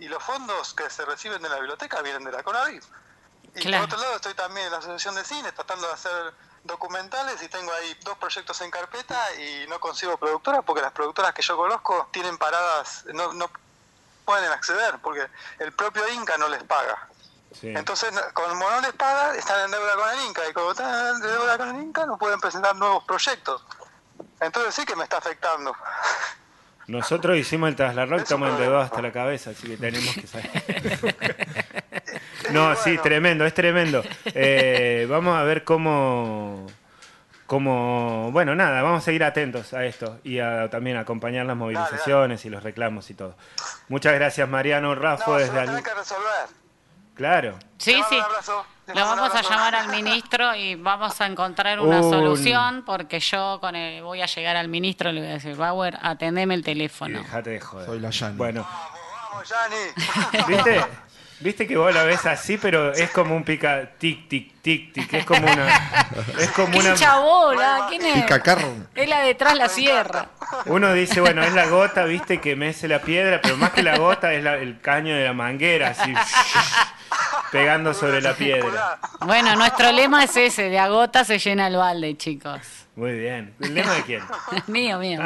y 0.00 0.08
los 0.08 0.22
fondos 0.22 0.74
que 0.74 0.88
se 0.90 1.04
reciben 1.04 1.40
de 1.42 1.48
la 1.48 1.56
biblioteca 1.56 2.02
vienen 2.02 2.24
de 2.24 2.32
la 2.32 2.42
CONAVIP. 2.42 2.82
Y 3.56 3.60
Claro. 3.60 3.84
por 3.84 3.94
otro 3.94 4.04
lado 4.04 4.16
estoy 4.16 4.34
también 4.34 4.66
en 4.66 4.72
la 4.72 4.78
Asociación 4.78 5.14
de 5.14 5.24
Cine 5.24 5.52
tratando 5.52 5.86
de 5.86 5.92
hacer 5.94 6.34
documentales 6.64 7.40
y 7.42 7.48
tengo 7.48 7.72
ahí 7.72 7.96
dos 8.02 8.16
proyectos 8.18 8.60
en 8.62 8.70
carpeta 8.70 9.34
y 9.34 9.66
no 9.68 9.78
consigo 9.78 10.16
productoras 10.16 10.62
porque 10.64 10.82
las 10.82 10.92
productoras 10.92 11.32
que 11.34 11.42
yo 11.42 11.56
conozco 11.56 12.08
tienen 12.10 12.36
paradas, 12.38 13.04
no, 13.12 13.32
no 13.34 13.50
pueden 14.24 14.50
acceder 14.50 14.98
porque 15.00 15.28
el 15.58 15.72
propio 15.72 16.08
Inca 16.08 16.36
no 16.38 16.48
les 16.48 16.62
paga. 16.64 17.08
Sí. 17.60 17.68
Entonces, 17.68 18.12
como 18.32 18.54
no 18.68 18.80
les 18.80 18.92
paga, 18.94 19.36
están 19.36 19.60
en 19.66 19.70
deuda 19.70 19.94
con 19.94 20.08
el 20.10 20.20
Inca 20.22 20.48
y 20.48 20.52
como 20.52 20.72
están 20.72 21.14
en 21.16 21.20
deuda 21.20 21.56
con 21.58 21.68
el 21.76 21.82
Inca 21.82 22.06
no 22.06 22.18
pueden 22.18 22.40
presentar 22.40 22.74
nuevos 22.74 23.04
proyectos. 23.04 23.62
Entonces 24.40 24.74
sí 24.74 24.84
que 24.84 24.96
me 24.96 25.04
está 25.04 25.18
afectando. 25.18 25.76
Nosotros 26.86 27.38
hicimos 27.38 27.68
el 27.68 27.76
un 27.76 28.22
estamos 28.22 28.50
endeudados 28.50 28.86
hasta 28.86 29.02
la 29.02 29.12
cabeza, 29.12 29.50
así 29.50 29.68
que 29.68 29.76
tenemos 29.76 30.14
que 30.14 30.26
saber. 30.26 30.50
No, 32.52 32.76
sí, 32.76 32.98
tremendo, 32.98 33.46
es 33.46 33.54
tremendo. 33.54 34.02
Eh, 34.26 35.06
vamos 35.08 35.36
a 35.36 35.42
ver 35.44 35.64
cómo, 35.64 36.66
cómo, 37.46 38.30
bueno, 38.32 38.54
nada, 38.54 38.82
vamos 38.82 39.02
a 39.02 39.04
seguir 39.04 39.24
atentos 39.24 39.72
a 39.72 39.84
esto 39.86 40.20
y 40.22 40.38
a 40.38 40.68
también 40.70 40.96
acompañar 40.96 41.46
las 41.46 41.56
movilizaciones 41.56 42.44
y 42.44 42.50
los 42.50 42.62
reclamos 42.62 43.10
y 43.10 43.14
todo. 43.14 43.36
Muchas 43.88 44.14
gracias, 44.14 44.48
Mariano 44.48 44.94
No, 44.94 45.38
se 45.38 45.44
desde 45.46 45.66
lo 45.66 45.82
que 45.82 45.94
resolver. 45.94 46.63
Claro. 47.14 47.58
Sí, 47.78 48.00
sí. 48.08 48.16
un 48.16 48.22
abrazo. 48.22 48.66
Te 48.84 48.94
Lo 48.94 49.00
vamos 49.06 49.34
a 49.34 49.40
llamar 49.40 49.74
al 49.74 49.88
ministro 49.88 50.54
y 50.54 50.74
vamos 50.74 51.18
a 51.20 51.26
encontrar 51.26 51.80
una 51.80 52.00
Un- 52.02 52.10
solución 52.10 52.82
porque 52.84 53.18
yo 53.18 53.58
con 53.60 53.74
el, 53.76 54.02
voy 54.02 54.20
a 54.20 54.26
llegar 54.26 54.56
al 54.56 54.68
ministro 54.68 55.08
y 55.10 55.14
le 55.14 55.20
voy 55.22 55.30
a 55.30 55.34
decir, 55.34 55.56
Bauer, 55.56 55.98
atendeme 56.02 56.54
el 56.54 56.62
teléfono. 56.62 57.18
dejate 57.18 57.50
de 57.50 57.60
joder. 57.60 57.86
Soy 57.86 58.00
la 58.00 58.10
Yani. 58.10 58.36
Bueno, 58.36 58.66
Vamos, 59.30 59.48
Yanni. 59.48 60.44
¿viste? 60.54 60.84
Viste 61.44 61.66
que 61.66 61.76
vos 61.76 61.92
la 61.94 62.04
ves 62.04 62.24
así, 62.24 62.56
pero 62.56 62.92
es 62.94 63.10
como 63.10 63.36
un 63.36 63.44
pica 63.44 63.90
tic 63.98 64.28
tic 64.28 64.62
tic 64.62 64.94
tic, 64.94 65.12
es 65.12 65.26
como 65.26 65.46
una 65.46 65.68
es 66.38 66.50
como 66.52 66.78
una 66.78 66.88
Hincha 66.92 67.18
bola, 67.18 67.84
¿quién 67.90 68.02
es? 68.06 68.22
Picacarro. 68.22 68.66
Es 68.94 69.06
la 69.06 69.20
detrás 69.20 69.54
la 69.54 69.68
sierra. 69.68 70.28
uno 70.64 70.94
dice, 70.94 71.20
bueno, 71.20 71.42
es 71.44 71.52
la 71.52 71.66
gota, 71.66 72.04
viste 72.06 72.40
que 72.40 72.56
mece 72.56 72.88
la 72.88 73.00
piedra, 73.02 73.40
pero 73.42 73.58
más 73.58 73.72
que 73.72 73.82
la 73.82 73.98
gota 73.98 74.32
es 74.32 74.42
la- 74.42 74.56
el 74.56 74.80
caño 74.80 75.14
de 75.14 75.22
la 75.24 75.34
manguera 75.34 75.90
así 75.90 76.14
pegando 77.52 77.92
sobre 77.92 78.22
la 78.22 78.32
piedra. 78.32 78.98
Bueno, 79.20 79.54
nuestro 79.54 79.92
lema 79.92 80.24
es 80.24 80.34
ese, 80.38 80.70
de 80.70 80.78
agota 80.78 81.24
se 81.24 81.38
llena 81.38 81.66
el 81.66 81.76
balde, 81.76 82.16
chicos. 82.16 82.58
Muy 82.96 83.12
bien. 83.18 83.54
¿El 83.60 83.74
lema 83.74 83.92
de 83.92 84.02
quién? 84.04 84.22
mío, 84.68 84.98
mío. 84.98 85.20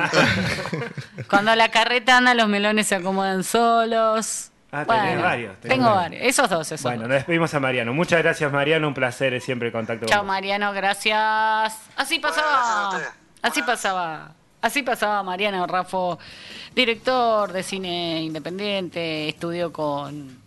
Cuando 1.30 1.54
la 1.54 1.70
carreta 1.70 2.16
anda, 2.16 2.34
los 2.34 2.48
melones 2.48 2.88
se 2.88 2.96
acomodan 2.96 3.44
solos. 3.44 4.50
Ah, 4.70 4.84
tenés 4.84 5.22
varios, 5.22 5.56
tenés 5.60 5.76
Tengo 5.78 5.90
varios. 5.90 6.02
varios. 6.20 6.26
Esos 6.28 6.50
dos, 6.50 6.66
esos 6.72 6.82
Bueno, 6.82 7.00
dos. 7.00 7.08
nos 7.08 7.16
despedimos 7.16 7.54
a 7.54 7.60
Mariano. 7.60 7.94
Muchas 7.94 8.22
gracias, 8.22 8.52
Mariano. 8.52 8.88
Un 8.88 8.94
placer 8.94 9.40
siempre 9.40 9.68
el 9.68 9.72
contacto 9.72 10.06
Chao, 10.06 10.18
con 10.20 10.26
vos. 10.26 10.34
Mariano, 10.34 10.72
gracias. 10.72 11.74
Así 11.96 12.18
pasaba. 12.18 13.00
Así 13.42 13.62
pasaba. 13.62 14.32
Así 14.60 14.82
pasaba 14.82 15.22
Mariano 15.22 15.64
Raffo, 15.68 16.18
director 16.74 17.52
de 17.52 17.62
cine 17.62 18.22
independiente, 18.22 19.28
estudió 19.28 19.72
con 19.72 20.37